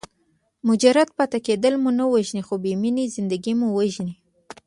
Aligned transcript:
مجرد 0.67 1.09
پاتې 1.17 1.39
کېدل 1.47 1.73
مو 1.81 1.89
نه 1.99 2.05
وژني 2.13 2.41
خو 2.47 2.53
بې 2.63 2.73
مینې 2.81 3.03
زندګي 3.15 3.53
مو 3.59 3.67
وژني. 3.77 4.15